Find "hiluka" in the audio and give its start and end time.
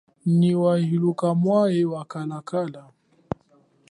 0.85-1.27